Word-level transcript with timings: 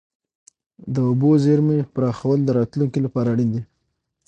د 0.93 0.95
اوبو 1.09 1.31
زیرمې 1.43 1.79
پراخول 1.95 2.39
د 2.45 2.49
راتلونکي 2.59 2.99
لپاره 3.05 3.27
اړین 3.33 3.49
دي. 3.55 3.61